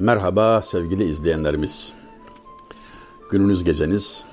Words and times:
Merhaba 0.00 0.62
sevgili 0.62 1.04
izleyenlerimiz. 1.04 1.94
Gününüz 3.30 3.64
geceniz 3.64 4.24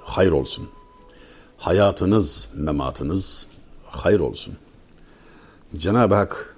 hayır 0.00 0.32
olsun. 0.32 0.68
Hayatınız, 1.58 2.48
mematınız 2.54 3.46
hayır 3.84 4.20
olsun. 4.20 4.54
Cenab-ı 5.76 6.14
Hak 6.14 6.56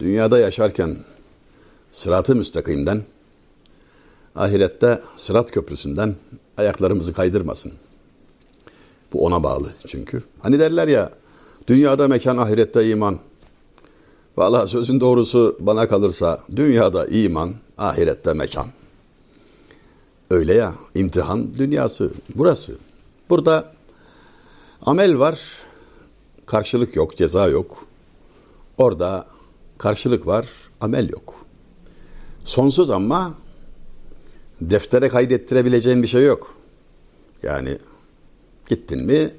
dünyada 0.00 0.38
yaşarken 0.38 0.96
sıratı 1.92 2.34
müstakimden, 2.34 3.02
ahirette 4.34 5.00
sırat 5.16 5.50
köprüsünden 5.50 6.14
ayaklarımızı 6.56 7.12
kaydırmasın. 7.12 7.72
Bu 9.12 9.26
ona 9.26 9.42
bağlı 9.42 9.72
çünkü. 9.86 10.22
Hani 10.40 10.58
derler 10.58 10.88
ya, 10.88 11.12
dünyada 11.68 12.08
mekan, 12.08 12.36
ahirette 12.36 12.88
iman. 12.88 13.18
Valla 14.36 14.66
sözün 14.66 15.00
doğrusu 15.00 15.56
bana 15.60 15.88
kalırsa 15.88 16.42
dünyada 16.56 17.06
iman, 17.06 17.54
ahirette 17.78 18.32
mekan. 18.32 18.66
Öyle 20.30 20.54
ya, 20.54 20.74
imtihan 20.94 21.54
dünyası 21.54 22.12
burası. 22.34 22.74
Burada 23.30 23.72
amel 24.82 25.18
var, 25.18 25.40
karşılık 26.46 26.96
yok, 26.96 27.16
ceza 27.16 27.48
yok. 27.48 27.86
Orada 28.78 29.26
karşılık 29.78 30.26
var, 30.26 30.46
amel 30.80 31.08
yok. 31.08 31.34
Sonsuz 32.44 32.90
ama 32.90 33.34
deftere 34.60 35.08
kaydettirebileceğin 35.08 36.02
bir 36.02 36.08
şey 36.08 36.24
yok. 36.24 36.54
Yani 37.42 37.78
gittin 38.68 39.04
mi 39.06 39.34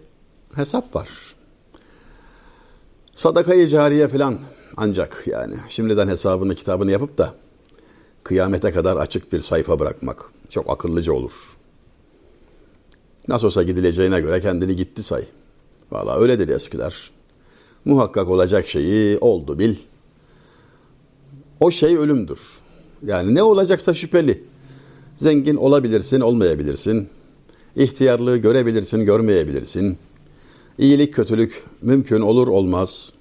hesap 0.55 0.95
var. 0.95 1.09
Sadakayı 3.15 3.67
cariye 3.67 4.07
falan 4.07 4.37
ancak 4.77 5.23
yani 5.27 5.55
şimdiden 5.69 6.07
hesabını 6.07 6.55
kitabını 6.55 6.91
yapıp 6.91 7.17
da 7.17 7.33
kıyamete 8.23 8.71
kadar 8.71 8.97
açık 8.97 9.33
bir 9.33 9.41
sayfa 9.41 9.79
bırakmak 9.79 10.25
çok 10.49 10.69
akıllıca 10.69 11.13
olur. 11.13 11.57
Nasıl 13.27 13.47
olsa 13.47 13.63
gidileceğine 13.63 14.19
göre 14.19 14.41
kendini 14.41 14.75
gitti 14.75 15.03
say. 15.03 15.23
Valla 15.91 16.19
öyle 16.19 16.39
dedi 16.39 16.51
eskiler. 16.51 17.11
Muhakkak 17.85 18.27
olacak 18.27 18.67
şeyi 18.67 19.17
oldu 19.17 19.59
bil. 19.59 19.75
O 21.59 21.71
şey 21.71 21.97
ölümdür. 21.97 22.39
Yani 23.05 23.35
ne 23.35 23.43
olacaksa 23.43 23.93
şüpheli. 23.93 24.43
Zengin 25.17 25.55
olabilirsin, 25.55 26.21
olmayabilirsin. 26.21 27.09
İhtiyarlığı 27.75 28.37
görebilirsin, 28.37 29.05
görmeyebilirsin. 29.05 29.97
İyilik, 30.77 31.13
kötülük 31.13 31.63
mümkün 31.81 32.21
olur, 32.21 32.47
olmaz. 32.47 33.13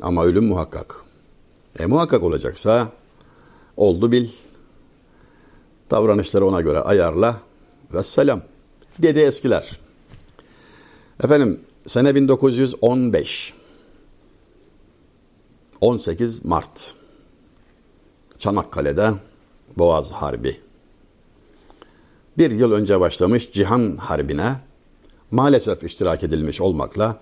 Ama 0.00 0.24
ölüm 0.24 0.44
muhakkak. 0.44 1.04
E 1.78 1.86
muhakkak 1.86 2.22
olacaksa 2.22 2.88
oldu 3.76 4.12
bil. 4.12 4.28
Davranışları 5.90 6.46
ona 6.46 6.60
göre 6.60 6.78
ayarla 6.78 7.40
ve 7.94 8.02
selam. 8.02 8.42
Dedi 8.98 9.20
eskiler. 9.20 9.80
Efendim 11.24 11.60
sene 11.86 12.14
1915. 12.14 13.54
18 15.80 16.44
Mart. 16.44 16.94
Çanakkale'de 18.38 19.12
Boğaz 19.76 20.12
Harbi. 20.12 20.60
Bir 22.38 22.50
yıl 22.50 22.72
önce 22.72 23.00
başlamış 23.00 23.52
Cihan 23.52 23.96
Harbi'ne 23.96 24.56
maalesef 25.30 25.84
iştirak 25.84 26.22
edilmiş 26.22 26.60
olmakla 26.60 27.20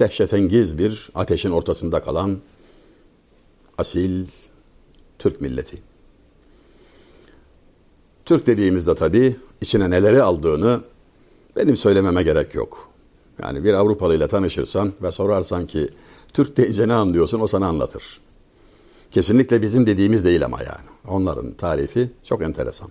dehşetengiz 0.00 0.78
bir 0.78 1.10
ateşin 1.14 1.50
ortasında 1.50 2.02
kalan 2.02 2.38
asil 3.78 4.26
Türk 5.18 5.40
milleti. 5.40 5.78
Türk 8.24 8.46
dediğimizde 8.46 8.94
tabii 8.94 9.36
içine 9.60 9.90
neleri 9.90 10.22
aldığını 10.22 10.80
benim 11.56 11.76
söylememe 11.76 12.22
gerek 12.22 12.54
yok. 12.54 12.88
Yani 13.42 13.64
bir 13.64 13.72
Avrupalı 13.72 14.16
ile 14.16 14.28
tanışırsan 14.28 14.92
ve 15.02 15.12
sorarsan 15.12 15.66
ki 15.66 15.88
Türk 16.32 16.56
deyince 16.56 16.88
ne 16.88 16.94
anlıyorsun 16.94 17.40
o 17.40 17.46
sana 17.46 17.66
anlatır. 17.66 18.20
Kesinlikle 19.10 19.62
bizim 19.62 19.86
dediğimiz 19.86 20.24
değil 20.24 20.44
ama 20.44 20.58
yani. 20.58 20.88
Onların 21.08 21.52
tarifi 21.52 22.10
çok 22.24 22.42
enteresan. 22.42 22.88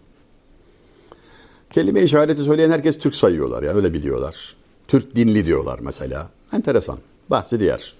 Kelime 1.71 2.01
işareti 2.01 2.41
söyleyen 2.41 2.69
herkes 2.69 2.99
Türk 2.99 3.15
sayıyorlar 3.15 3.63
yani 3.63 3.77
öyle 3.77 3.93
biliyorlar. 3.93 4.55
Türk 4.89 5.15
dinli 5.15 5.45
diyorlar 5.45 5.79
mesela. 5.81 6.29
Enteresan. 6.53 6.99
Bahsi 7.29 7.59
diğer. 7.59 7.93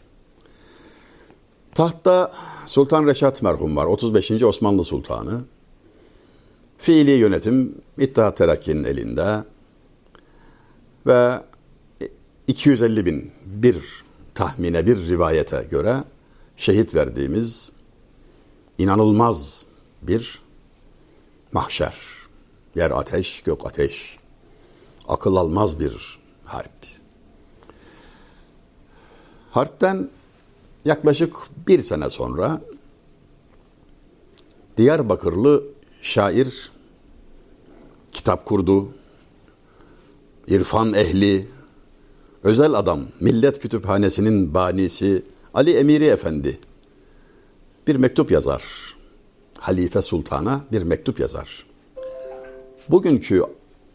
Tahtta 1.76 2.32
Sultan 2.66 3.08
Reşat 3.08 3.42
merhum 3.42 3.76
var. 3.76 3.86
35. 3.86 4.44
Osmanlı 4.44 4.84
Sultanı. 4.84 5.42
Fiili 6.78 7.12
yönetim 7.12 7.76
İttihat 7.98 8.38
Terakki'nin 8.38 8.84
elinde. 8.84 9.44
Ve 11.08 11.40
250 12.48 13.06
bin 13.06 13.32
bir 13.46 14.04
tahmine 14.36 14.88
bir 14.88 14.98
rivayete 15.10 15.68
göre 15.72 16.04
şehit 16.58 16.96
verdiğimiz 16.96 17.74
inanılmaz 18.78 19.66
bir 20.02 20.42
mahşer. 21.52 21.96
Yer 22.76 22.92
ateş, 22.92 23.42
gök 23.42 23.66
ateş. 23.66 24.20
Akıl 25.08 25.36
almaz 25.36 25.80
bir 25.80 26.19
harp. 26.50 26.72
Harpten 29.52 30.10
yaklaşık 30.86 31.36
bir 31.68 31.84
sene 31.84 32.10
sonra 32.10 32.62
Diyarbakırlı 34.78 35.64
şair 36.02 36.72
kitap 38.12 38.46
kurdu. 38.46 38.88
İrfan 40.48 40.94
ehli, 40.94 41.48
özel 42.44 42.74
adam, 42.74 43.00
Millet 43.20 43.60
Kütüphanesi'nin 43.60 44.54
banisi 44.54 45.24
Ali 45.54 45.72
Emiri 45.78 46.06
Efendi 46.06 46.60
bir 47.88 47.96
mektup 47.96 48.32
yazar. 48.32 48.64
Halife 49.60 50.02
Sultan'a 50.02 50.62
bir 50.72 50.82
mektup 50.82 51.20
yazar. 51.20 51.66
Bugünkü 52.90 53.44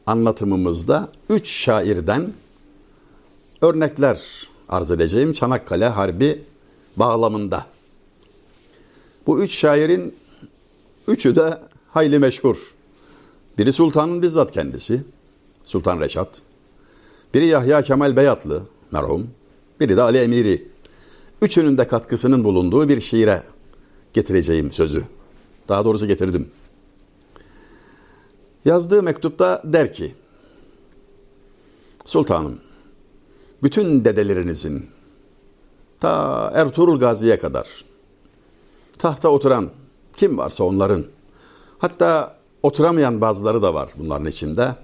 anlatımımızda 0.07 1.09
üç 1.29 1.49
şairden 1.49 2.33
örnekler 3.65 4.49
arz 4.69 4.91
edeceğim 4.91 5.33
Çanakkale 5.33 5.89
Harbi 5.89 6.43
bağlamında. 6.97 7.67
Bu 9.27 9.43
üç 9.43 9.55
şairin 9.55 10.15
üçü 11.09 11.37
de 11.37 11.59
hayli 11.89 12.19
meşhur. 12.19 12.75
Biri 13.59 13.73
Sultan'ın 13.73 14.23
bizzat 14.23 14.53
kendisi, 14.53 15.03
Sultan 15.65 16.01
Reşat. 16.01 16.43
Biri 17.35 17.47
Yahya 17.47 17.83
Kemal 17.83 18.17
Beyatlı 18.17 18.63
merhum. 18.91 19.31
Biri 19.81 19.97
de 19.97 20.03
Ali 20.03 20.19
Emiri. 20.19 20.69
Üçünün 21.43 21.79
de 21.79 21.87
katkısının 21.87 22.45
bulunduğu 22.45 22.89
bir 22.89 23.01
şiire 23.01 23.43
getireceğim 24.13 24.73
sözü. 24.73 25.03
Daha 25.69 25.85
doğrusu 25.85 26.07
getirdim. 26.07 26.51
Yazdığı 28.65 29.03
mektupta 29.03 29.63
der 29.65 29.93
ki, 29.93 30.15
Sultanım, 32.05 32.61
bütün 33.65 34.05
dedelerinizin 34.05 34.87
ta 36.01 36.51
Ertuğrul 36.55 36.99
Gazi'ye 36.99 37.39
kadar 37.39 37.85
tahta 38.99 39.29
oturan 39.29 39.71
kim 40.17 40.39
varsa 40.39 40.65
onların 40.65 41.05
hatta 41.79 42.37
oturamayan 42.63 43.21
bazıları 43.21 43.63
da 43.63 43.75
var 43.75 43.89
bunların 43.99 44.27
içinde. 44.27 44.75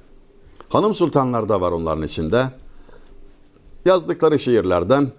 Hanım 0.68 0.94
sultanlar 0.94 1.48
da 1.48 1.60
var 1.60 1.72
onların 1.72 2.02
içinde. 2.04 2.50
Yazdıkları 3.84 4.38
şiirlerden 4.38 5.12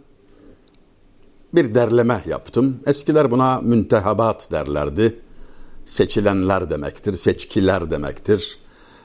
bir 1.53 1.75
derleme 1.75 2.23
yaptım. 2.25 2.79
Eskiler 2.85 3.31
buna 3.31 3.61
müntehabat 3.61 4.51
derlerdi. 4.51 5.19
Seçilenler 5.85 6.69
demektir, 6.69 7.13
seçkiler 7.13 7.91
demektir. 7.91 8.59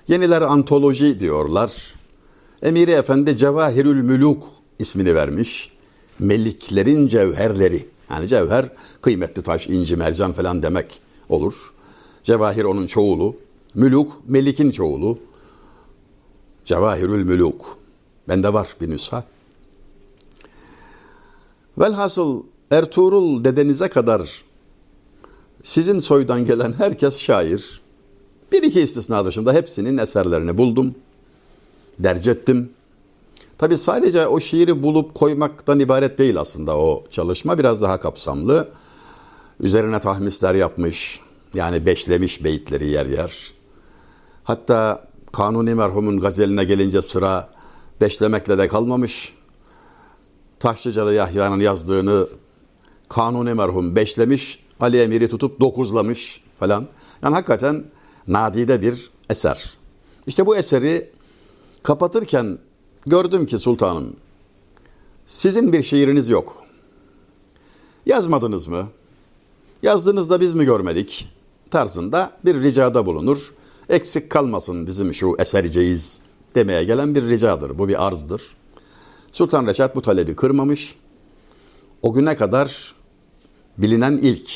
Yeniler 0.09 0.43
antoloji 0.43 1.19
diyorlar. 1.19 1.96
Emiri 2.67 2.91
Efendi 2.91 3.37
Cevahirül 3.37 4.03
Müluk 4.03 4.43
ismini 4.79 5.15
vermiş. 5.15 5.71
Meliklerin 6.19 7.09
cevherleri. 7.09 7.87
Yani 8.11 8.29
cevher 8.29 8.69
kıymetli 9.03 9.43
taş, 9.43 9.67
inci, 9.67 9.97
mercan 9.97 10.33
falan 10.33 10.63
demek 10.63 11.01
olur. 11.29 11.75
Cevahir 12.25 12.65
onun 12.65 12.87
çoğulu. 12.87 13.37
Müluk, 13.75 14.13
melikin 14.29 14.71
çoğulu. 14.71 15.19
Cevahirül 16.65 17.25
Müluk. 17.25 17.79
Bende 18.29 18.53
var 18.53 18.77
bir 18.81 18.91
nüsha. 18.91 19.25
Velhasıl 21.79 22.43
Ertuğrul 22.71 23.45
dedenize 23.45 23.89
kadar 23.89 24.45
sizin 25.63 25.99
soydan 25.99 26.45
gelen 26.45 26.73
herkes 26.73 27.19
şair. 27.19 27.81
Bir 28.53 28.63
iki 28.63 28.81
istisna 28.81 29.25
dışında 29.25 29.53
hepsinin 29.53 29.99
eserlerini 29.99 30.59
buldum. 30.59 30.95
Derc 31.99 32.31
ettim. 32.31 32.71
Tabi 33.59 33.79
sadece 33.79 34.27
o 34.27 34.41
şiiri 34.41 34.83
bulup 34.83 35.15
koymaktan 35.15 35.81
ibaret 35.81 36.19
değil 36.19 36.41
aslında 36.41 36.77
o 36.79 37.05
çalışma. 37.11 37.59
Biraz 37.59 37.83
daha 37.83 38.01
kapsamlı. 38.01 38.69
Üzerine 39.61 40.01
tahmisler 40.01 40.55
yapmış. 40.55 41.21
Yani 41.55 41.87
beşlemiş 41.87 42.45
beyitleri 42.45 42.89
yer 42.89 43.07
yer. 43.07 43.53
Hatta 44.45 45.07
Kanuni 45.33 45.75
merhumun 45.75 46.21
gazeline 46.21 46.65
gelince 46.65 47.03
sıra 47.03 47.49
beşlemekle 48.01 48.59
de 48.59 48.69
kalmamış. 48.69 49.35
Taşlıcalı 50.61 51.15
Yahya'nın 51.15 51.61
yazdığını 51.61 52.29
Kanuni 53.09 53.55
merhum 53.55 53.97
beşlemiş, 53.97 54.59
Ali 54.81 55.01
Emir'i 55.01 55.29
tutup 55.29 55.61
dokuzlamış 55.61 56.41
falan. 56.59 56.87
Yani 57.23 57.35
hakikaten 57.35 57.85
nadide 58.29 58.83
bir 58.83 59.11
eser. 59.31 59.77
İşte 60.27 60.47
bu 60.47 60.57
eseri 60.57 61.11
kapatırken 61.87 62.59
gördüm 63.07 63.47
ki 63.47 63.59
sultanım 63.59 64.17
sizin 65.27 65.73
bir 65.73 65.83
şiiriniz 65.83 66.31
yok. 66.31 66.63
Yazmadınız 68.07 68.69
mı? 68.69 68.89
Yazdığınızda 69.83 70.41
biz 70.41 70.55
mi 70.55 70.65
görmedik? 70.65 71.29
Tarzında 71.71 72.33
bir 72.45 72.63
ricada 72.63 73.07
bulunur. 73.07 73.55
Eksik 73.89 74.31
kalmasın 74.31 74.87
bizim 74.87 75.15
şu 75.15 75.37
eserceğiz 75.39 76.21
demeye 76.55 76.85
gelen 76.85 77.15
bir 77.15 77.23
ricadır. 77.23 77.79
Bu 77.79 77.89
bir 77.89 78.07
arzdır. 78.07 78.43
Sultan 79.33 79.67
Reşat 79.67 79.97
bu 79.97 80.03
talebi 80.03 80.37
kırmamış. 80.37 80.95
O 82.03 82.13
güne 82.13 82.37
kadar 82.37 82.95
bilinen 83.79 84.19
ilk 84.23 84.51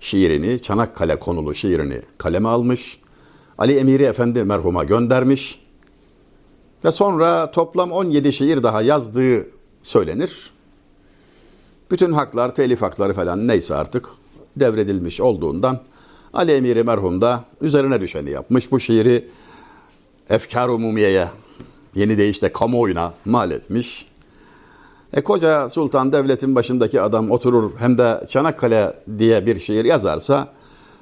şiirini, 0.00 0.62
Çanakkale 0.62 1.18
konulu 1.18 1.54
şiirini 1.54 2.00
kaleme 2.18 2.48
almış. 2.48 2.98
Ali 3.58 3.76
Emiri 3.76 4.02
Efendi 4.02 4.44
merhuma 4.44 4.84
göndermiş. 4.84 5.63
Ve 6.84 6.92
sonra 6.92 7.50
toplam 7.50 7.92
17 7.92 8.32
şiir 8.32 8.62
daha 8.62 8.82
yazdığı 8.82 9.46
söylenir. 9.82 10.50
Bütün 11.90 12.12
haklar, 12.12 12.54
telif 12.54 12.82
hakları 12.82 13.14
falan 13.14 13.48
neyse 13.48 13.74
artık 13.74 14.08
devredilmiş 14.56 15.20
olduğundan 15.20 15.80
Ali 16.32 16.52
Emiri 16.52 16.82
merhum 16.82 17.20
da 17.20 17.44
üzerine 17.60 18.00
düşeni 18.00 18.30
yapmış. 18.30 18.70
Bu 18.70 18.80
şiiri 18.80 19.28
efkar 20.28 20.68
umumiyeye, 20.68 21.28
yeni 21.94 22.18
deyişle 22.18 22.52
kamuoyuna 22.52 23.12
mal 23.24 23.50
etmiş. 23.50 24.06
E 25.12 25.20
koca 25.20 25.68
sultan 25.68 26.12
devletin 26.12 26.54
başındaki 26.54 27.00
adam 27.00 27.30
oturur 27.30 27.72
hem 27.78 27.98
de 27.98 28.26
Çanakkale 28.28 28.96
diye 29.18 29.46
bir 29.46 29.58
şiir 29.58 29.84
yazarsa 29.84 30.48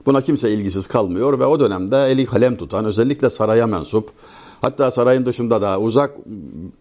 buna 0.07 0.21
kimse 0.21 0.51
ilgisiz 0.51 0.87
kalmıyor 0.87 1.39
ve 1.39 1.47
o 1.47 1.61
dönemde 1.61 2.05
eli 2.05 2.27
kalem 2.27 2.57
tutan 2.57 2.85
özellikle 2.85 3.31
saraya 3.31 3.67
mensup 3.67 4.11
hatta 4.63 4.91
sarayın 4.91 5.27
dışında 5.27 5.63
da 5.63 5.81
uzak 5.81 6.27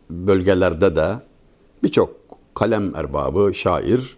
bölgelerde 0.09 0.95
de 0.95 1.15
birçok 1.83 2.09
kalem 2.53 2.95
erbabı, 2.95 3.53
şair 3.53 4.17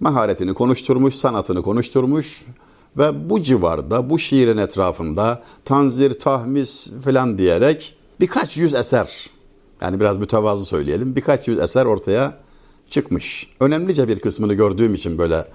maharetini 0.00 0.54
konuşturmuş, 0.54 1.14
sanatını 1.14 1.62
konuşturmuş 1.62 2.46
ve 2.98 3.30
bu 3.30 3.42
civarda, 3.42 4.10
bu 4.10 4.18
şiirin 4.18 4.56
etrafında 4.56 5.42
tanzir, 5.64 6.18
tahmis 6.18 6.90
falan 7.04 7.38
diyerek 7.38 7.96
birkaç 8.20 8.56
yüz 8.56 8.74
eser, 8.74 9.30
yani 9.80 10.00
biraz 10.00 10.18
mütevazı 10.18 10.64
söyleyelim, 10.64 11.16
birkaç 11.16 11.48
yüz 11.48 11.58
eser 11.58 11.86
ortaya 11.86 12.38
çıkmış. 12.90 13.50
Önemlice 13.60 14.08
bir 14.08 14.20
kısmını 14.20 14.54
gördüğüm 14.54 14.94
için 14.94 15.18
böyle 15.18 15.48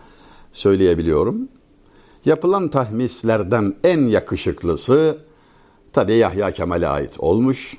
söyleyebiliyorum. 0.52 1.48
Yapılan 2.26 2.68
tahmislerden 2.68 3.76
en 3.84 4.06
yakışıklısı 4.06 5.18
tabii 5.96 6.16
Yahya 6.16 6.52
Kemal'e 6.52 6.88
ait 6.88 7.16
olmuş. 7.20 7.78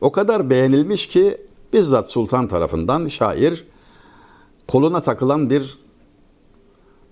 O 0.00 0.12
kadar 0.12 0.50
beğenilmiş 0.50 1.06
ki 1.06 1.40
bizzat 1.72 2.10
sultan 2.10 2.48
tarafından 2.48 3.08
şair 3.08 3.66
koluna 4.68 5.02
takılan 5.02 5.50
bir 5.50 5.78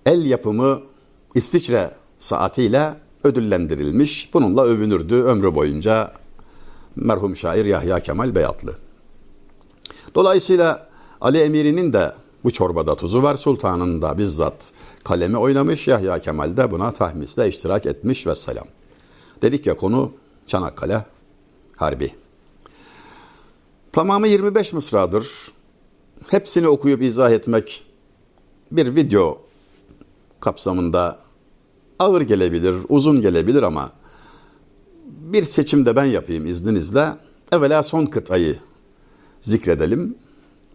el 0.05 0.25
yapımı 0.25 0.81
İsviçre 1.35 1.91
saatiyle 2.17 2.93
ödüllendirilmiş. 3.23 4.33
Bununla 4.33 4.63
övünürdü 4.63 5.15
ömrü 5.15 5.55
boyunca 5.55 6.13
merhum 6.95 7.35
şair 7.35 7.65
Yahya 7.65 7.99
Kemal 7.99 8.35
Beyatlı. 8.35 8.75
Dolayısıyla 10.15 10.89
Ali 11.21 11.37
Emiri'nin 11.37 11.93
de 11.93 12.11
bu 12.43 12.51
çorbada 12.51 12.95
tuzu 12.95 13.23
var. 13.23 13.35
Sultanın 13.35 14.01
da 14.01 14.17
bizzat 14.17 14.73
kalemi 15.03 15.37
oynamış. 15.37 15.87
Yahya 15.87 16.19
Kemal 16.19 16.57
de 16.57 16.71
buna 16.71 16.91
tahmisle 16.91 17.47
iştirak 17.49 17.85
etmiş 17.85 18.27
ve 18.27 18.35
selam. 18.35 18.76
Dedik 19.41 19.65
ya 19.65 19.77
konu 19.77 20.11
Çanakkale 20.47 21.05
Harbi. 21.75 22.11
Tamamı 23.91 24.27
25 24.27 24.73
mısradır. 24.73 25.27
Hepsini 26.29 26.67
okuyup 26.67 27.01
izah 27.01 27.31
etmek 27.31 27.83
bir 28.71 28.95
video 28.95 29.41
kapsamında 30.39 31.19
ağır 31.99 32.21
gelebilir, 32.21 32.75
uzun 32.89 33.21
gelebilir 33.21 33.63
ama 33.63 33.91
bir 35.05 35.43
seçim 35.43 35.85
de 35.85 35.95
ben 35.95 36.05
yapayım 36.05 36.45
izninizle. 36.45 37.07
Evvela 37.51 37.83
son 37.83 38.05
kıtayı 38.05 38.55
zikredelim. 39.41 40.15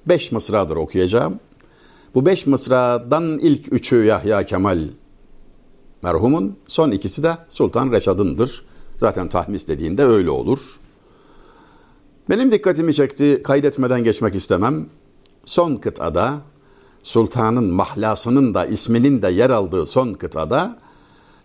Beş 0.07 0.33
mısradır 0.33 0.77
okuyacağım. 0.77 1.41
Bu 2.15 2.27
beş 2.27 2.47
mısradan 2.47 3.39
ilk 3.39 3.73
üçü 3.73 4.05
Yahya 4.05 4.47
Kemal 4.47 4.89
merhumun, 6.03 6.57
son 6.67 6.91
ikisi 6.91 7.23
de 7.23 7.39
Sultan 7.49 7.93
Reşad'ındır. 7.93 8.65
Zaten 8.97 9.29
tahmis 9.29 9.69
dediğinde 9.69 10.05
öyle 10.05 10.31
olur. 10.31 10.81
Benim 12.31 12.51
dikkatimi 12.51 12.95
çekti, 12.95 13.43
kaydetmeden 13.45 14.05
geçmek 14.05 14.35
istemem. 14.35 14.87
Son 15.45 15.77
kıtada, 15.77 16.39
sultanın 17.03 17.65
mahlasının 17.65 18.55
da 18.55 18.67
isminin 18.67 19.23
de 19.23 19.29
yer 19.29 19.51
aldığı 19.51 19.87
son 19.87 20.13
kıtada, 20.13 20.79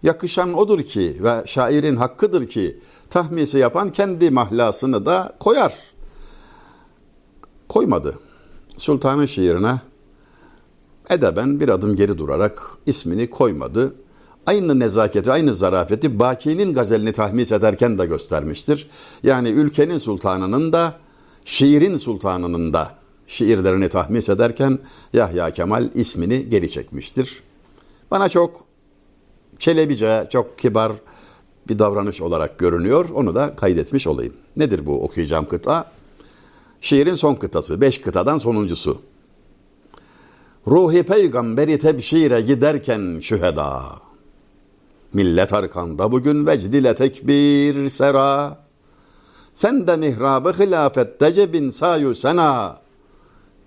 yakışan 0.04 0.54
odur 0.54 0.82
ki 0.82 1.18
ve 1.24 1.44
şairin 1.46 1.96
hakkıdır 1.96 2.48
ki 2.48 2.80
tahmisi 3.10 3.58
yapan 3.58 3.92
kendi 3.92 4.32
mahlasını 4.32 5.06
da 5.06 5.36
koyar. 5.40 5.74
Koymadı. 7.70 8.20
Sultanın 8.78 9.26
şiirine 9.26 9.82
edeben 11.10 11.60
bir 11.60 11.70
adım 11.70 11.96
geri 11.96 12.18
durarak 12.18 12.72
ismini 12.86 13.30
koymadı. 13.30 13.96
Aynı 14.48 14.80
nezaketi, 14.80 15.32
aynı 15.32 15.54
zarafeti 15.54 16.20
Baki'nin 16.20 16.74
gazelini 16.74 17.12
tahmis 17.12 17.52
ederken 17.52 17.98
de 17.98 18.06
göstermiştir. 18.06 18.90
Yani 19.24 19.50
ülkenin 19.50 19.98
sultanının 19.98 20.74
da, 20.74 20.94
şiirin 21.46 21.98
sultanının 21.98 22.74
da 22.74 22.96
şiirlerini 23.28 23.90
tahmis 23.90 24.30
ederken 24.30 24.80
Yahya 25.14 25.52
Kemal 25.52 25.90
ismini 25.96 26.50
geri 26.50 26.72
çekmiştir. 26.72 27.44
Bana 28.12 28.30
çok 28.30 28.64
çelebice, 29.60 30.28
çok 30.30 30.60
kibar 30.60 30.92
bir 31.68 31.80
davranış 31.80 32.22
olarak 32.22 32.60
görünüyor. 32.60 33.10
Onu 33.14 33.36
da 33.36 33.56
kaydetmiş 33.56 34.08
olayım. 34.08 34.34
Nedir 34.58 34.86
bu 34.86 35.04
okuyacağım 35.04 35.46
kıta? 35.46 35.92
Şiirin 36.82 37.16
son 37.16 37.36
kıtası, 37.36 37.82
beş 37.82 38.02
kıtadan 38.02 38.38
sonuncusu. 38.38 39.02
Ruhi 40.68 41.04
peygamberi 41.04 41.80
tebşire 41.80 42.42
giderken 42.42 43.20
şüheda. 43.22 44.07
Millet 45.18 45.54
arkanda 45.54 46.12
bugün 46.12 46.48
vecdile 46.48 46.96
tekbir 46.96 47.90
sera. 47.90 48.58
Sen 49.54 49.88
de 49.88 49.98
mihrabı 49.98 50.54
hilafette 50.54 51.34
cebin 51.34 51.70
sayu 51.70 52.16
sena. 52.16 52.80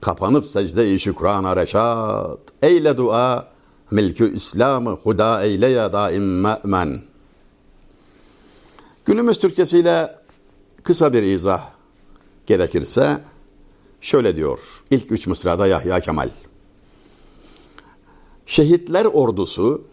Kapanıp 0.00 0.47
secde-i 0.47 1.00
şükrana 1.00 1.57
reşat. 1.57 2.38
Eyle 2.62 2.97
dua, 2.97 3.49
milkü 3.90 4.35
İslam'ı 4.35 4.90
huda 4.90 5.42
eyle 5.42 5.69
ya 5.69 5.92
daim 5.92 6.40
me'men. 6.40 7.02
Günümüz 9.04 9.38
Türkçesiyle 9.38 10.19
kısa 10.83 11.12
bir 11.12 11.23
izah 11.23 11.62
gerekirse 12.47 13.21
şöyle 14.00 14.37
diyor. 14.37 14.83
İlk 14.90 15.12
üç 15.12 15.26
mısrada 15.26 15.66
Yahya 15.66 16.00
Kemal. 16.00 16.30
Şehitler 18.47 19.04
ordusu 19.04 19.89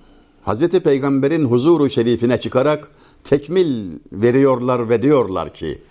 Hazreti 0.47 0.79
Peygamber'in 0.79 1.45
huzuru 1.45 1.89
şerifine 1.89 2.39
çıkarak 2.39 2.91
tekmil 3.23 3.99
veriyorlar 4.11 4.89
ve 4.89 5.01
diyorlar 5.01 5.53
ki 5.53 5.81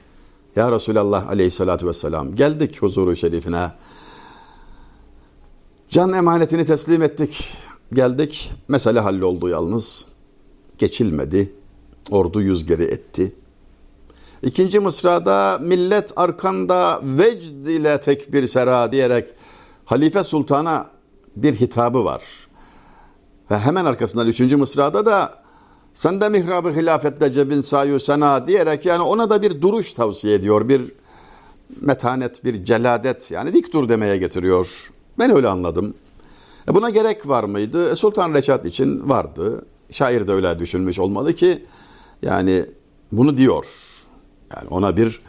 Ya 0.56 0.72
Resulallah 0.72 1.28
aleyhissalatü 1.28 1.86
vesselam 1.86 2.34
geldik 2.34 2.82
huzuru 2.82 3.16
şerifine. 3.16 3.72
Can 5.88 6.12
emanetini 6.12 6.64
teslim 6.64 7.02
ettik 7.02 7.48
geldik. 7.92 8.52
Mesele 8.68 9.00
halloldu 9.00 9.48
yalnız. 9.48 10.06
Geçilmedi 10.78 11.52
ordu 12.10 12.42
yüz 12.42 12.66
geri 12.66 12.84
etti. 12.84 13.32
İkinci 14.42 14.80
mısrada 14.80 15.58
millet 15.62 16.12
arkanda 16.16 17.00
vecd 17.02 17.66
ile 17.66 18.00
tekbir 18.00 18.46
sera 18.46 18.92
diyerek 18.92 19.28
Halife 19.84 20.24
Sultan'a 20.24 20.90
bir 21.36 21.54
hitabı 21.54 22.04
var. 22.04 22.45
Ve 23.50 23.58
hemen 23.58 23.84
arkasından 23.84 24.28
üçüncü 24.28 24.56
mısrada 24.56 25.06
da 25.06 25.34
sen 25.94 26.20
de 26.20 26.28
mihrabı 26.28 26.70
hilafette 26.70 27.32
cebin 27.32 27.60
sayu 27.60 28.00
sena 28.00 28.46
diyerek 28.46 28.86
yani 28.86 29.02
ona 29.02 29.30
da 29.30 29.42
bir 29.42 29.62
duruş 29.62 29.92
tavsiye 29.92 30.34
ediyor. 30.34 30.68
Bir 30.68 30.92
metanet, 31.80 32.44
bir 32.44 32.64
celadet 32.64 33.30
yani 33.30 33.54
dik 33.54 33.72
dur 33.72 33.88
demeye 33.88 34.16
getiriyor. 34.16 34.90
Ben 35.18 35.36
öyle 35.36 35.48
anladım. 35.48 35.94
E 36.68 36.74
buna 36.74 36.90
gerek 36.90 37.28
var 37.28 37.44
mıydı? 37.44 37.92
E 37.92 37.96
Sultan 37.96 38.34
Reşat 38.34 38.66
için 38.66 39.08
vardı. 39.08 39.66
Şair 39.90 40.28
de 40.28 40.32
öyle 40.32 40.58
düşünmüş 40.58 40.98
olmalı 40.98 41.32
ki 41.32 41.64
yani 42.22 42.64
bunu 43.12 43.36
diyor. 43.36 43.66
Yani 44.56 44.68
ona 44.70 44.96
bir 44.96 45.20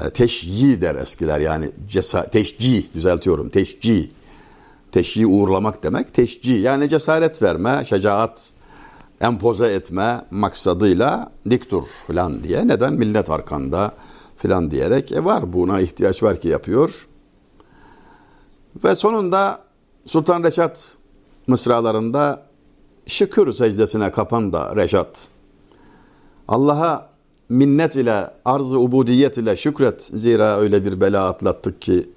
e, 0.00 0.10
teşyi 0.10 0.80
der 0.80 0.94
eskiler 0.94 1.40
yani 1.40 1.70
cesa 1.88 2.30
teşci 2.30 2.94
düzeltiyorum 2.94 3.48
teşci 3.48 4.10
teşyi 4.92 5.26
uğurlamak 5.26 5.82
demek 5.82 6.14
teşci 6.14 6.52
yani 6.52 6.88
cesaret 6.88 7.42
verme 7.42 7.84
şecaat 7.88 8.52
empoze 9.20 9.66
etme 9.66 10.24
maksadıyla 10.30 11.32
dik 11.50 11.70
dur 11.70 11.84
filan 12.06 12.42
diye 12.42 12.68
neden 12.68 12.92
millet 12.92 13.30
arkanda 13.30 13.92
filan 14.36 14.70
diyerek 14.70 15.12
e 15.12 15.24
var 15.24 15.52
buna 15.52 15.80
ihtiyaç 15.80 16.22
var 16.22 16.40
ki 16.40 16.48
yapıyor 16.48 17.06
ve 18.84 18.94
sonunda 18.94 19.58
Sultan 20.06 20.42
Reşat 20.42 20.96
mısralarında 21.46 22.42
şükür 23.06 23.52
secdesine 23.52 24.10
kapan 24.10 24.52
da 24.52 24.76
Reşat 24.76 25.28
Allah'a 26.48 27.12
minnet 27.48 27.96
ile, 27.96 28.30
arz-ı 28.44 28.78
ubudiyet 28.78 29.38
ile 29.38 29.56
şükret. 29.56 30.02
Zira 30.02 30.58
öyle 30.58 30.84
bir 30.84 31.00
bela 31.00 31.28
atlattık 31.28 31.82
ki 31.82 32.10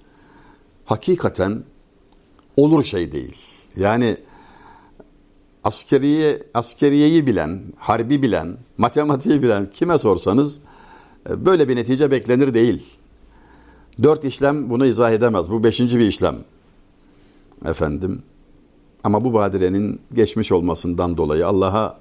hakikaten 0.86 1.64
olur 2.58 2.84
şey 2.84 3.12
değil. 3.12 3.36
Yani 3.76 4.18
askeriye, 5.64 6.44
askeriyeyi 6.54 7.28
bilen, 7.28 7.62
harbi 7.78 8.22
bilen, 8.22 8.58
matematiği 8.78 9.42
bilen 9.42 9.70
kime 9.70 9.98
sorsanız 9.98 10.60
e, 11.30 11.46
böyle 11.46 11.70
bir 11.70 11.76
netice 11.76 12.12
beklenir 12.12 12.54
değil. 12.54 12.84
Dört 14.04 14.26
işlem 14.26 14.70
bunu 14.70 14.86
izah 14.86 15.12
edemez. 15.12 15.52
Bu 15.52 15.64
beşinci 15.64 16.00
bir 16.00 16.08
işlem. 16.08 16.36
Efendim. 17.66 18.24
Ama 19.04 19.24
bu 19.24 19.34
badirenin 19.34 20.02
geçmiş 20.14 20.52
olmasından 20.52 21.18
dolayı 21.18 21.48
Allah'a 21.48 22.00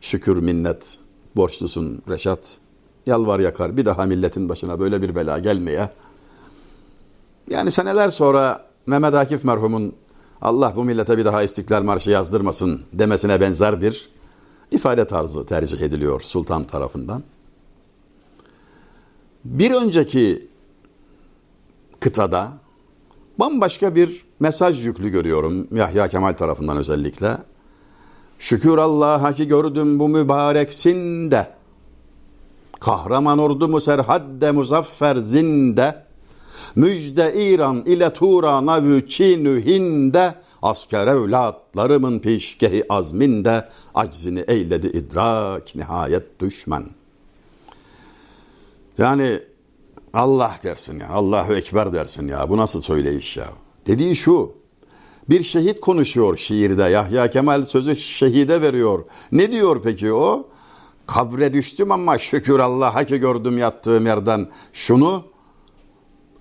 şükür 0.00 0.38
minnet 0.38 0.98
borçlusun 1.36 2.02
Reşat. 2.08 2.58
Yalvar 3.06 3.40
yakar 3.40 3.76
bir 3.76 3.84
daha 3.84 4.04
milletin 4.04 4.48
başına 4.48 4.80
böyle 4.80 5.02
bir 5.02 5.14
bela 5.14 5.38
gelmeye. 5.38 5.90
Yani 7.50 7.70
seneler 7.70 8.08
sonra 8.08 8.66
Mehmet 8.86 9.14
Akif 9.14 9.44
merhumun 9.44 9.94
Allah 10.42 10.72
bu 10.76 10.84
millete 10.84 11.18
bir 11.18 11.24
daha 11.24 11.42
İstiklal 11.42 11.82
Marşı 11.82 12.10
yazdırmasın 12.10 12.82
demesine 12.92 13.40
benzer 13.40 13.82
bir 13.82 14.08
ifade 14.70 15.06
tarzı 15.06 15.46
tercih 15.46 15.80
ediliyor 15.80 16.20
sultan 16.20 16.64
tarafından. 16.64 17.22
Bir 19.44 19.70
önceki 19.70 20.48
kıtada 22.00 22.52
bambaşka 23.38 23.94
bir 23.94 24.26
mesaj 24.40 24.86
yüklü 24.86 25.08
görüyorum 25.08 25.68
Yahya 25.72 26.08
Kemal 26.08 26.32
tarafından 26.32 26.76
özellikle. 26.76 27.38
Şükür 28.38 28.78
Allah'a 28.78 29.32
ki 29.32 29.48
gördüm 29.48 29.98
bu 29.98 30.08
mübarek 30.08 30.72
sinde. 30.72 31.48
Kahraman 32.80 33.38
ordumu 33.38 33.80
serhadde 33.80 34.50
muzaffer 34.50 35.16
zinde. 35.16 36.05
Müjde 36.74 37.34
İran 37.36 37.82
ile 37.86 38.12
Turan'a 38.12 38.82
vü 38.82 39.08
Çinü 39.08 39.64
Hinde. 39.64 40.34
Asker 40.62 41.06
evlatlarımın 41.06 42.18
pişgehi 42.18 42.92
azminde. 42.92 43.68
Aczini 43.94 44.44
eyledi 44.48 44.86
idrak 44.86 45.74
nihayet 45.74 46.40
düşman. 46.40 46.84
Yani 48.98 49.40
Allah 50.12 50.56
dersin 50.62 51.00
ya. 51.00 51.08
Allahu 51.08 51.54
Ekber 51.54 51.92
dersin 51.92 52.28
ya. 52.28 52.48
Bu 52.50 52.56
nasıl 52.56 52.82
söyleyiş 52.82 53.36
ya? 53.36 53.48
Dediği 53.86 54.16
şu. 54.16 54.52
Bir 55.30 55.42
şehit 55.42 55.80
konuşuyor 55.80 56.36
şiirde. 56.36 56.82
Yahya 56.82 57.30
Kemal 57.30 57.64
sözü 57.64 57.96
şehide 57.96 58.62
veriyor. 58.62 59.04
Ne 59.32 59.52
diyor 59.52 59.80
peki 59.82 60.12
o? 60.12 60.48
Kabre 61.06 61.52
düştüm 61.52 61.92
ama 61.92 62.18
şükür 62.18 62.58
Allah'a 62.58 63.04
ki 63.04 63.18
gördüm 63.18 63.58
yattığım 63.58 64.06
yerden. 64.06 64.48
Şunu 64.72 65.24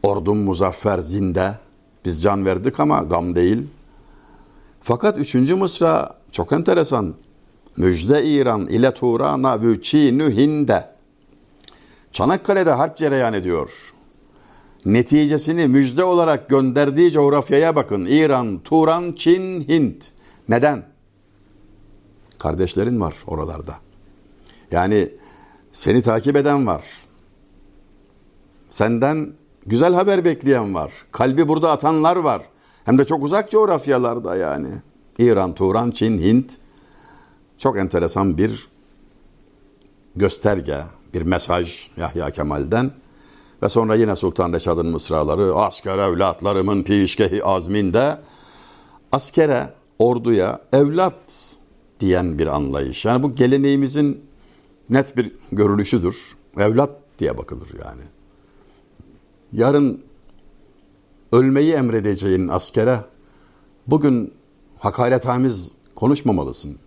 ordum 0.05 0.37
muzaffer 0.37 0.99
zinde. 0.99 1.51
Biz 2.05 2.23
can 2.23 2.45
verdik 2.45 2.79
ama 2.79 2.99
gam 2.99 3.35
değil. 3.35 3.67
Fakat 4.81 5.17
üçüncü 5.17 5.55
mısra 5.55 6.15
çok 6.31 6.51
enteresan. 6.51 7.13
Müjde 7.77 8.25
İran 8.25 8.67
ile 8.67 8.93
Turan'a 8.93 9.61
vü 9.61 9.81
Çinü 9.81 10.35
Hinde. 10.35 10.89
Çanakkale'de 12.11 12.71
harp 12.71 12.97
cereyan 12.97 13.33
ediyor 13.33 13.93
neticesini 14.85 15.67
müjde 15.67 16.03
olarak 16.03 16.49
gönderdiği 16.49 17.11
coğrafyaya 17.11 17.75
bakın. 17.75 18.05
İran, 18.05 18.59
Turan, 18.59 19.13
Çin, 19.13 19.67
Hint. 19.67 20.11
Neden? 20.49 20.85
Kardeşlerin 22.37 23.01
var 23.01 23.15
oralarda. 23.27 23.75
Yani 24.71 25.09
seni 25.71 26.01
takip 26.01 26.35
eden 26.35 26.67
var. 26.67 26.83
Senden 28.69 29.33
güzel 29.65 29.93
haber 29.93 30.25
bekleyen 30.25 30.75
var. 30.75 30.91
Kalbi 31.11 31.47
burada 31.47 31.71
atanlar 31.71 32.15
var. 32.15 32.41
Hem 32.85 32.97
de 32.97 33.05
çok 33.05 33.23
uzak 33.23 33.51
coğrafyalarda 33.51 34.35
yani. 34.35 34.67
İran, 35.17 35.55
Turan, 35.55 35.91
Çin, 35.91 36.19
Hint. 36.19 36.57
Çok 37.57 37.77
enteresan 37.77 38.37
bir 38.37 38.67
gösterge, 40.15 40.83
bir 41.13 41.21
mesaj 41.21 41.87
Yahya 41.97 42.29
Kemal'den. 42.29 42.91
Ve 43.63 43.69
sonra 43.69 43.95
yine 43.95 44.15
Sultan 44.15 44.53
Reşad'ın 44.53 44.87
mısraları 44.87 45.55
asker 45.55 45.97
evlatlarımın 45.97 46.83
pişkehi 46.83 47.43
azminde 47.43 48.17
askere, 49.11 49.73
orduya 49.99 50.59
evlat 50.73 51.55
diyen 51.99 52.39
bir 52.39 52.47
anlayış. 52.47 53.05
Yani 53.05 53.23
bu 53.23 53.35
geleneğimizin 53.35 54.23
net 54.89 55.17
bir 55.17 55.31
görünüşüdür. 55.51 56.35
Evlat 56.57 56.89
diye 57.19 57.37
bakılır 57.37 57.69
yani. 57.85 58.01
Yarın 59.51 60.03
ölmeyi 61.31 61.73
emredeceğin 61.73 62.47
askere 62.47 62.99
bugün 63.87 64.33
hakaretamiz 64.79 65.71
konuşmamalısın. 65.95 66.77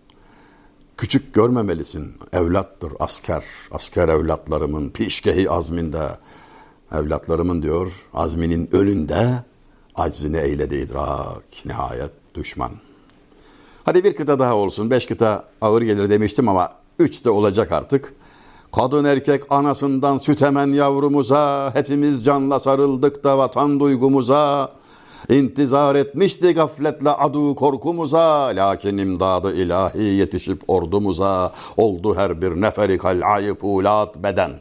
Küçük 0.97 1.35
görmemelisin. 1.35 2.15
Evlattır 2.33 2.93
asker. 2.99 3.45
Asker 3.71 4.09
evlatlarımın 4.09 4.91
pişkehi 4.91 5.51
azminde 5.51 6.09
Evlatlarımın 6.93 7.63
diyor 7.63 8.07
azminin 8.15 8.69
önünde 8.73 9.45
aczini 9.95 10.37
eyledi 10.37 10.77
idrak 10.77 11.67
nihayet 11.67 12.11
düşman. 12.35 12.73
Hadi 13.85 14.05
bir 14.05 14.17
kıta 14.17 14.39
daha 14.39 14.57
olsun. 14.57 14.91
Beş 14.91 15.07
kıta 15.07 15.45
ağır 15.61 15.83
gelir 15.83 16.11
demiştim 16.11 16.49
ama 16.49 16.73
üç 16.99 17.25
de 17.25 17.31
olacak 17.31 17.73
artık. 17.73 18.15
Kadın 18.81 19.05
erkek 19.05 19.43
anasından 19.51 20.19
süt 20.19 20.43
emen 20.43 20.71
yavrumuza, 20.71 21.71
hepimiz 21.75 22.25
canla 22.25 22.59
sarıldık 22.59 23.25
da 23.25 23.39
vatan 23.39 23.81
duygumuza. 23.81 24.73
İntizar 25.29 25.95
etmişti 25.95 26.55
gafletle 26.55 27.11
adu 27.11 27.55
korkumuza, 27.55 28.53
lakin 28.57 28.99
imdadı 28.99 29.55
ilahi 29.55 30.03
yetişip 30.03 30.63
ordumuza, 30.69 31.53
oldu 31.77 32.15
her 32.17 32.43
bir 32.43 32.61
neferi 32.61 32.99
kal'ayı 32.99 33.55
pulat 33.55 34.17
beden.'' 34.17 34.61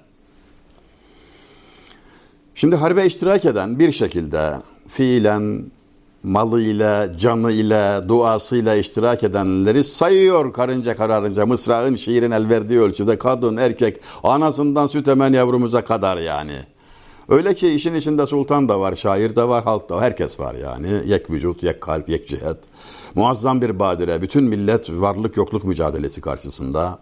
Şimdi 2.55 2.75
harbe 2.75 3.05
iştirak 3.05 3.45
eden 3.45 3.79
bir 3.79 3.91
şekilde 3.91 4.53
fiilen 4.89 5.71
malıyla, 6.27 7.17
canıyla, 7.17 8.09
duasıyla 8.09 8.75
iştirak 8.75 9.23
edenleri 9.23 9.83
sayıyor 9.83 10.53
karınca 10.53 10.95
kararınca. 10.95 11.45
Mısra'ın 11.45 11.95
şiirin 11.95 12.31
el 12.31 12.49
verdiği 12.49 12.79
ölçüde 12.79 13.17
kadın, 13.17 13.57
erkek, 13.57 14.01
anasından 14.23 14.87
süt 14.87 15.07
emen 15.07 15.33
yavrumuza 15.33 15.83
kadar 15.83 16.17
yani. 16.17 16.55
Öyle 17.29 17.53
ki 17.53 17.69
işin 17.69 17.95
içinde 17.95 18.25
sultan 18.25 18.69
da 18.69 18.79
var, 18.79 18.95
şair 18.95 19.35
de 19.35 19.47
var, 19.47 19.63
halk 19.63 19.89
da 19.89 19.95
var, 19.95 20.03
herkes 20.03 20.39
var 20.39 20.55
yani. 20.55 21.01
Yek 21.05 21.29
vücut, 21.31 21.63
yek 21.63 21.81
kalp, 21.81 22.09
yek 22.09 22.27
cihet. 22.27 22.57
Muazzam 23.15 23.61
bir 23.61 23.79
badire, 23.79 24.21
bütün 24.21 24.43
millet 24.43 24.89
varlık 24.91 25.37
yokluk 25.37 25.63
mücadelesi 25.63 26.21
karşısında 26.21 26.99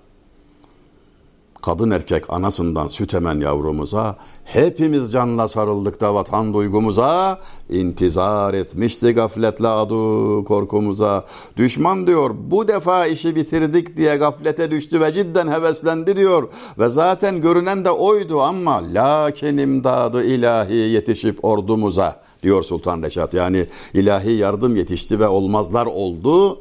kadın 1.66 1.92
erkek 1.92 2.24
anasından 2.30 2.88
süt 2.88 3.14
emen 3.14 3.40
yavrumuza, 3.40 4.18
hepimiz 4.44 5.12
canla 5.12 5.48
sarıldık 5.48 6.02
da 6.02 6.16
vatan 6.16 6.54
duygumuza, 6.54 7.40
intizar 7.70 8.54
etmişti 8.54 9.12
gafletle 9.12 9.68
adu 9.68 10.44
korkumuza. 10.44 11.26
Düşman 11.58 12.08
diyor 12.08 12.36
bu 12.38 12.68
defa 12.68 13.06
işi 13.06 13.36
bitirdik 13.36 13.98
diye 13.98 14.16
gaflete 14.18 14.72
düştü 14.72 15.02
ve 15.02 15.14
cidden 15.14 15.48
heveslendi 15.48 16.16
diyor. 16.16 16.50
Ve 16.80 16.90
zaten 16.90 17.42
görünen 17.42 17.86
de 17.86 17.92
oydu 17.92 18.42
ama 18.42 18.82
lakin 18.94 19.58
imdadı 19.58 20.24
ilahi 20.24 20.76
yetişip 20.76 21.46
ordumuza 21.46 22.22
diyor 22.44 22.64
Sultan 22.64 23.02
Reşat. 23.02 23.34
Yani 23.34 23.68
ilahi 23.94 24.32
yardım 24.32 24.76
yetişti 24.76 25.20
ve 25.20 25.28
olmazlar 25.28 25.86
oldu. 25.86 26.60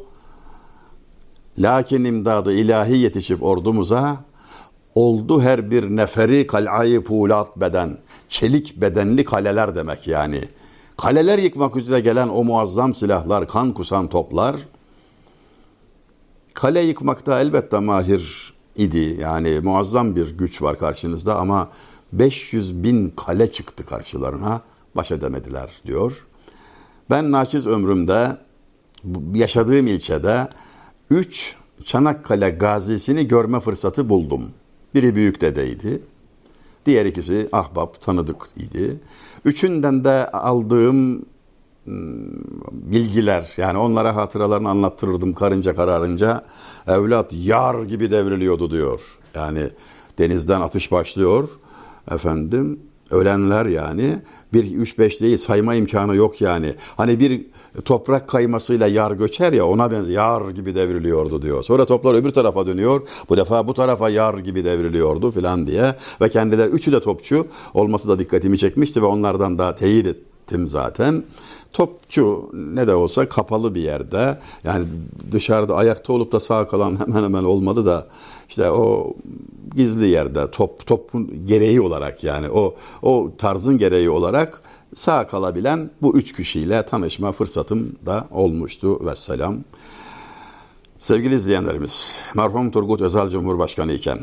Lakin 1.58 2.04
imdadı 2.04 2.52
ilahi 2.52 2.98
yetişip 2.98 3.42
ordumuza 3.42 4.24
oldu 4.94 5.40
her 5.40 5.70
bir 5.70 5.84
neferi 5.96 6.46
kal'ayı 6.46 7.04
pulat 7.04 7.56
beden. 7.56 7.98
Çelik 8.28 8.76
bedenli 8.76 9.24
kaleler 9.24 9.74
demek 9.74 10.06
yani. 10.06 10.40
Kaleler 10.96 11.38
yıkmak 11.38 11.76
üzere 11.76 12.00
gelen 12.00 12.28
o 12.28 12.44
muazzam 12.44 12.94
silahlar, 12.94 13.48
kan 13.48 13.72
kusan 13.74 14.08
toplar, 14.08 14.56
kale 16.54 16.80
yıkmakta 16.80 17.40
elbette 17.40 17.78
mahir 17.78 18.54
idi. 18.76 19.18
Yani 19.20 19.60
muazzam 19.60 20.16
bir 20.16 20.30
güç 20.38 20.62
var 20.62 20.78
karşınızda 20.78 21.36
ama 21.36 21.70
500 22.12 22.84
bin 22.84 23.10
kale 23.10 23.52
çıktı 23.52 23.86
karşılarına, 23.86 24.60
baş 24.94 25.10
edemediler 25.10 25.70
diyor. 25.86 26.26
Ben 27.10 27.32
naçiz 27.32 27.66
ömrümde 27.66 28.36
yaşadığım 29.34 29.86
ilçede 29.86 30.48
3 31.10 31.56
Çanakkale 31.84 32.50
gazisini 32.50 33.28
görme 33.28 33.60
fırsatı 33.60 34.08
buldum. 34.08 34.50
Biri 34.94 35.14
büyük 35.14 35.40
dedeydi. 35.40 36.02
Diğer 36.86 37.06
ikisi 37.06 37.48
ahbap, 37.52 38.00
tanıdık 38.00 38.46
idi. 38.56 39.00
Üçünden 39.44 40.04
de 40.04 40.30
aldığım 40.30 41.26
bilgiler 42.72 43.52
yani 43.56 43.78
onlara 43.78 44.16
hatıralarını 44.16 44.68
anlattırırdım 44.68 45.34
karınca 45.34 45.74
kararınca 45.74 46.44
evlat 46.86 47.32
yar 47.32 47.82
gibi 47.82 48.10
devriliyordu 48.10 48.70
diyor. 48.70 49.18
Yani 49.34 49.70
denizden 50.18 50.60
atış 50.60 50.92
başlıyor 50.92 51.48
efendim 52.10 52.80
ölenler 53.10 53.66
yani 53.66 54.18
bir 54.52 54.76
üç 54.76 54.98
beş 54.98 55.20
değil 55.20 55.36
sayma 55.36 55.74
imkanı 55.74 56.16
yok 56.16 56.40
yani. 56.40 56.74
Hani 56.96 57.20
bir 57.20 57.46
toprak 57.84 58.28
kaymasıyla 58.28 58.86
yar 58.86 59.10
göçer 59.10 59.52
ya 59.52 59.66
ona 59.66 59.90
benzer 59.90 60.12
yar 60.12 60.50
gibi 60.50 60.74
devriliyordu 60.74 61.42
diyor. 61.42 61.62
Sonra 61.62 61.86
toplar 61.86 62.14
öbür 62.14 62.30
tarafa 62.30 62.66
dönüyor. 62.66 63.08
Bu 63.28 63.36
defa 63.36 63.68
bu 63.68 63.74
tarafa 63.74 64.08
yar 64.10 64.38
gibi 64.38 64.64
devriliyordu 64.64 65.30
filan 65.30 65.66
diye 65.66 65.94
ve 66.20 66.28
kendiler 66.28 66.68
üçü 66.68 66.92
de 66.92 67.00
topçu 67.00 67.46
olması 67.74 68.08
da 68.08 68.18
dikkatimi 68.18 68.58
çekmişti 68.58 69.02
ve 69.02 69.06
onlardan 69.06 69.58
da 69.58 69.74
teyit 69.74 70.06
ettim 70.06 70.68
zaten 70.68 71.24
topçu 71.72 72.50
ne 72.52 72.86
de 72.86 72.94
olsa 72.94 73.28
kapalı 73.28 73.74
bir 73.74 73.82
yerde 73.82 74.38
yani 74.64 74.84
dışarıda 75.32 75.76
ayakta 75.76 76.12
olup 76.12 76.32
da 76.32 76.40
sağ 76.40 76.66
kalan 76.66 77.00
hemen 77.00 77.22
hemen 77.22 77.44
olmadı 77.44 77.86
da 77.86 78.06
işte 78.54 78.70
o 78.70 79.14
gizli 79.76 80.08
yerde 80.08 80.50
top 80.50 80.86
topun 80.86 81.46
gereği 81.46 81.80
olarak 81.80 82.24
yani 82.24 82.50
o 82.50 82.74
o 83.02 83.30
tarzın 83.38 83.78
gereği 83.78 84.10
olarak 84.10 84.62
sağ 84.94 85.26
kalabilen 85.26 85.90
bu 86.02 86.16
üç 86.16 86.32
kişiyle 86.32 86.86
tanışma 86.86 87.32
fırsatım 87.32 87.96
da 88.06 88.28
olmuştu 88.30 89.06
ve 89.06 89.16
selam. 89.16 89.56
Sevgili 90.98 91.34
izleyenlerimiz, 91.34 92.16
merhum 92.34 92.70
Turgut 92.70 93.00
Özal 93.00 93.28
Cumhurbaşkanı 93.28 93.92
iken 93.92 94.18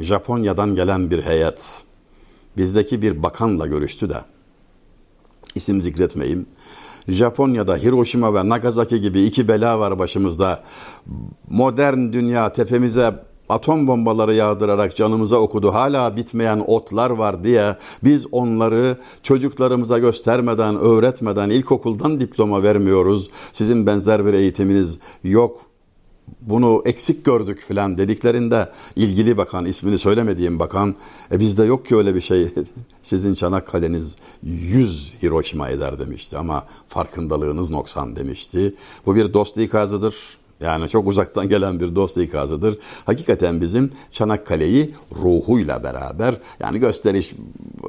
Japonya'dan 0.00 0.74
gelen 0.74 1.10
bir 1.10 1.22
heyet 1.22 1.84
bizdeki 2.56 3.02
bir 3.02 3.22
bakanla 3.22 3.66
görüştü 3.66 4.08
de 4.08 4.18
isim 5.54 5.82
zikretmeyeyim. 5.82 6.46
Japonya'da 7.08 7.76
Hiroşima 7.76 8.34
ve 8.34 8.48
Nagasaki 8.48 9.00
gibi 9.00 9.22
iki 9.22 9.48
bela 9.48 9.78
var 9.78 9.98
başımızda. 9.98 10.64
Modern 11.50 12.12
dünya 12.12 12.52
tepemize 12.52 13.14
atom 13.48 13.86
bombaları 13.86 14.34
yağdırarak 14.34 14.96
canımıza 14.96 15.36
okudu. 15.36 15.74
Hala 15.74 16.16
bitmeyen 16.16 16.64
otlar 16.66 17.10
var 17.10 17.44
diye 17.44 17.76
biz 18.04 18.26
onları 18.32 18.96
çocuklarımıza 19.22 19.98
göstermeden, 19.98 20.76
öğretmeden 20.76 21.50
ilkokuldan 21.50 22.20
diploma 22.20 22.62
vermiyoruz. 22.62 23.30
Sizin 23.52 23.86
benzer 23.86 24.26
bir 24.26 24.34
eğitiminiz 24.34 24.98
yok 25.24 25.66
bunu 26.40 26.82
eksik 26.84 27.24
gördük 27.24 27.60
filan 27.60 27.98
dediklerinde 27.98 28.70
ilgili 28.96 29.36
bakan 29.36 29.64
ismini 29.64 29.98
söylemediğim 29.98 30.58
bakan 30.58 30.94
e 31.32 31.40
bizde 31.40 31.64
yok 31.64 31.86
ki 31.86 31.96
öyle 31.96 32.14
bir 32.14 32.20
şey 32.20 32.48
sizin 33.02 33.34
Çanakkale'niz 33.34 34.16
100 34.42 35.12
Hiroşima 35.22 35.68
eder 35.68 35.98
demişti 35.98 36.38
ama 36.38 36.66
farkındalığınız 36.88 37.70
noksan 37.70 38.16
demişti. 38.16 38.74
Bu 39.06 39.14
bir 39.14 39.32
dost 39.32 39.58
ikazıdır. 39.58 40.38
Yani 40.60 40.88
çok 40.88 41.08
uzaktan 41.08 41.48
gelen 41.48 41.80
bir 41.80 41.94
dost 41.94 42.16
ikazıdır. 42.16 42.78
Hakikaten 43.04 43.60
bizim 43.60 43.92
Çanakkale'yi 44.12 44.94
ruhuyla 45.22 45.84
beraber 45.84 46.34
yani 46.60 46.78
gösteriş, 46.78 47.34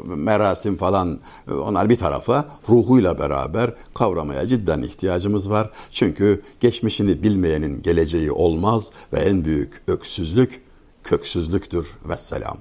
merasim 0.05 0.77
falan 0.77 1.19
onlar 1.49 1.89
bir 1.89 1.95
tarafa 1.95 2.45
ruhuyla 2.69 3.19
beraber 3.19 3.73
kavramaya 3.93 4.47
cidden 4.47 4.81
ihtiyacımız 4.81 5.49
var. 5.49 5.69
Çünkü 5.91 6.41
geçmişini 6.59 7.23
bilmeyenin 7.23 7.81
geleceği 7.81 8.31
olmaz 8.31 8.91
ve 9.13 9.19
en 9.19 9.45
büyük 9.45 9.81
öksüzlük 9.87 10.61
köksüzlüktür. 11.03 11.87
Vesselam. 12.09 12.57